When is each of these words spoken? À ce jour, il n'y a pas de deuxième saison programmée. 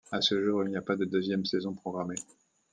À 0.11 0.19
ce 0.19 0.43
jour, 0.43 0.63
il 0.63 0.71
n'y 0.71 0.77
a 0.77 0.81
pas 0.81 0.95
de 0.95 1.05
deuxième 1.05 1.45
saison 1.45 1.75
programmée. 1.75 2.15